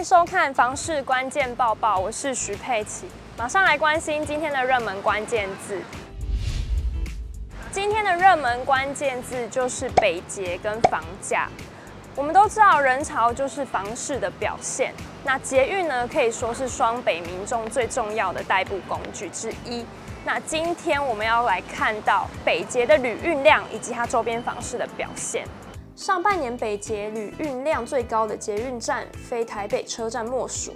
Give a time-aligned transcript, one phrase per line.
[0.00, 3.04] 迎收看房市关键报报，我是徐佩琪，
[3.36, 5.78] 马上来关心今天的热门关键字。
[7.70, 11.50] 今天的热门关键字就是北捷跟房价。
[12.16, 19.84] 我们都知道人潮就是房市的表现，那捷运呢，可以说是双北民众最重要的代步工具之一。
[20.24, 25.46] 那今天我们要来看到北捷的旅运量以及它周边房市的表现。
[26.00, 30.72] 上半年北捷旅运量最高的捷运站，非台北车站莫属，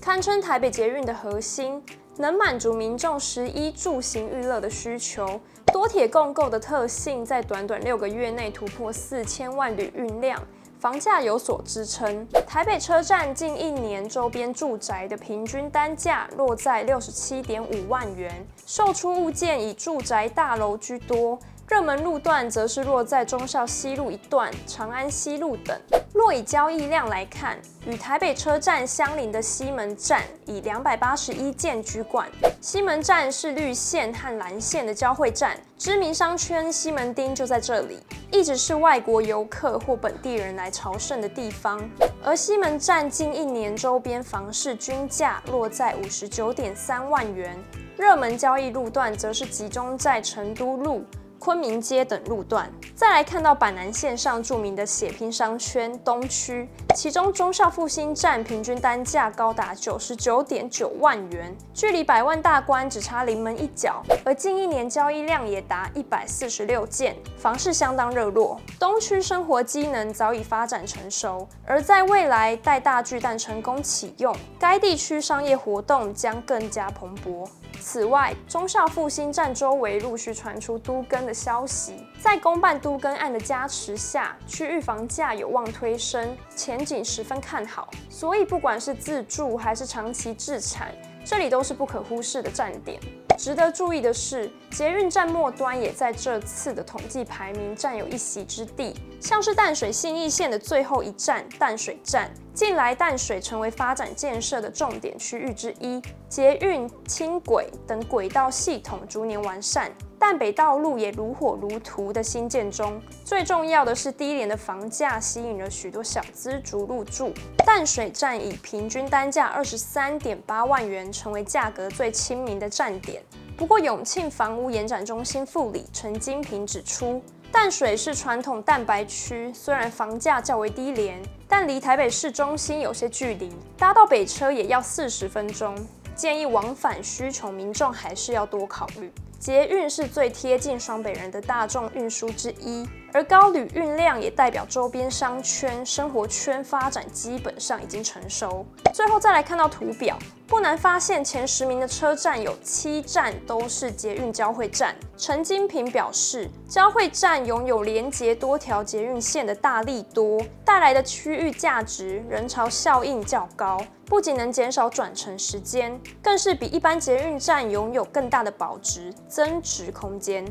[0.00, 1.82] 堪称台北捷运的核心，
[2.16, 5.40] 能满足民众食衣住行娱乐的需求。
[5.72, 10.40] 多铁共构的特性，在短短六个月内突破四千万旅运量，
[10.78, 12.24] 房价有所支撑。
[12.46, 21.36] 台北车站近一年周边住宅的平均单价落在六十七点五万元，售出物件以住宅大楼居多。
[21.68, 25.78] 热门路段则是落在忠孝西路一段、长安西路等。
[26.14, 32.26] 若以交易量来看，与台北车站相邻的西门站以两百八十一件居冠。
[32.62, 37.98] 西门站是绿线和蓝线的交汇站，知名商圈西门町就在这里，
[38.32, 41.78] 一直是外国游客或本地人来朝圣的地方。
[42.24, 47.62] 而西门站近一年周边房市均价落在五十九点三万元。
[47.98, 51.04] 热门交易路段则是集中在成都路。
[51.38, 64.02] 昆明街等路段，再来看到板南线上著名的血拼商圈东区，其中忠孝复兴站平均单价高达九十九点九万元，距离百万大关只差临门一脚。
[64.24, 68.60] 而近一年交易量也达一百四十六件，房市相当热络。
[68.78, 77.48] 东区生活机能早已发展成熟，而在未来待大巨蛋成功启用，该地区商业活动将更加蓬勃。
[77.80, 87.88] 此外，忠孝复兴站周围陆续传出都更的消息，在公办都更案的加持下，区域房价有望推升，前景十分看好。
[88.10, 90.94] 所以，不管是自住还是长期置产，
[91.24, 93.00] 这里都是不可忽视的站点。
[93.38, 98.94] 值得注意的是，捷运站末端也在这次的统计排名占有一席之地。
[99.20, 109.92] 像是淡水信义线的最后一站淡水站，近来淡水成为发展建设的重点区域之一，捷运、轻轨等轨道系统逐年完善。
[110.18, 117.32] 淡北道路也如火如荼的兴建中，最重要的是低廉的房价吸引了许多小资族入住。
[117.64, 123.22] 淡水站以平均单价二十三点八万元，成为价格最亲民的站点。
[123.56, 135.74] 不过，永庆房屋延展中心副理陈金平指出，淡水是传统蛋白区，虽然房价较为低廉，但离台北市中心有些距离，搭到北车也要四十分钟。
[136.14, 139.12] 建议往返需求民众还是要多考虑。
[139.38, 148.66] 捷运是最贴近双北人的大众运输之一，而高旅运量也代表周边商圈、生活圈发展基本上已经成熟。
[148.92, 154.96] 最后再来看到图表，不难发现前十名的车站有七站都是捷运交汇站。
[155.18, 163.78] 陈金平表示，交汇站拥有连接多条捷运线的大利多，带来的区域价值、人潮效应较高。
[164.06, 170.42] 不仅能减少转乘时间，更是比一般捷运站拥有更大的保值增值空间。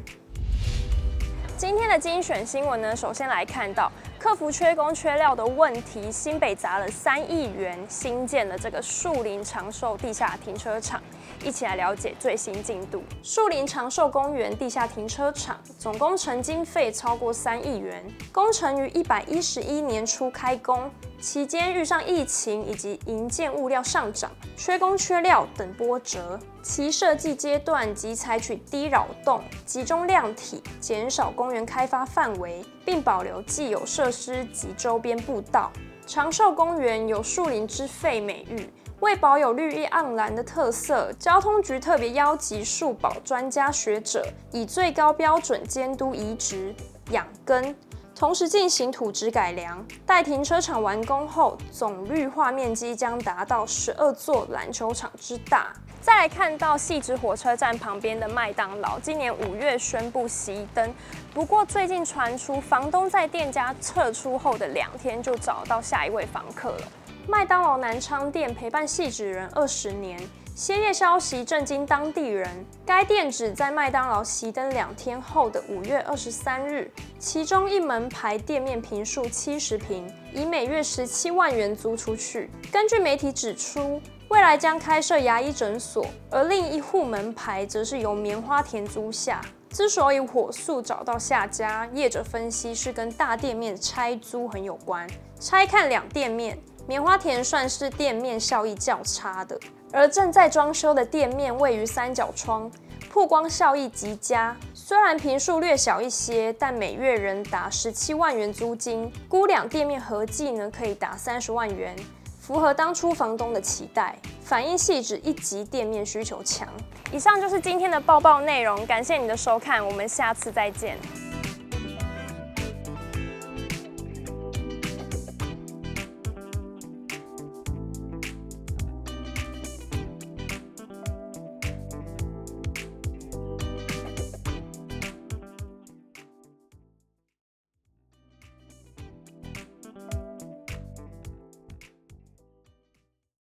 [1.58, 11.00] 今天的精选新闻呢，首先来看到克服缺工缺料的问题，新北砸了三亿元新建了这个树林长寿地下停车场。
[11.44, 13.04] 一起来了解最新进度。
[13.24, 20.90] 树林长寿公园地下停车场总工程经费超过三亿元，工程于一百一十一年初开工，
[21.20, 26.40] 期间遇上疫情以及营建物料上涨，缺工缺料等波折。
[26.62, 35.72] 其设计阶段即采取低扰动、集中量体，减少公园开发范围，并保留既有设施及周边步道。
[36.06, 38.70] 长寿公园有树林之肺美誉。
[39.00, 46.74] 为保有绿意盎然的特色，交通局特别邀集树保专家学者，以最高标准监督移植
[47.12, 47.76] 养根，
[48.16, 49.86] 同时进行土质改良。
[50.04, 55.72] 待停车场完工后，总绿化面积将达到十二座篮球场之大。
[56.02, 60.92] 再来看到汐止火车站旁边的麦当劳，今年五月宣布熄灯，
[61.36, 66.82] 不过最近传出房东在店家撤出后的两天就找到下一位房客了。
[67.30, 70.18] 麦当劳南昌店陪伴汐止人二十年，
[70.56, 72.50] 歇业消息震惊当地人。
[72.86, 76.90] 该店只在麦当劳熄灯两天后的五月二十三日，
[77.20, 82.50] 其中一门牌店面坪数七十坪，以每月十七万元租出去。
[82.72, 89.42] 根据媒体指出，未来将开设牙医诊所，而另一户门牌则是由棉花田租下。
[89.70, 95.06] 之所以火速找到下家，业者分析是跟大店面拆租很有关。
[95.42, 96.58] 拆看两店面。
[96.88, 99.60] 棉花田算是店面效益较差的，
[99.92, 102.72] 而正在装修的店面位于三角窗，
[103.12, 104.56] 曝光效益极佳。
[104.74, 111.94] 虽然坪数略小一些，但每月仍达十七万元租金，估两店面合计呢可以达三十万元，
[112.40, 116.66] 符合当初房东的期待，反映细致一级店面需求强。
[117.12, 120.98] 以上就是今天的报报内容，感谢你的收看，我们下次再见。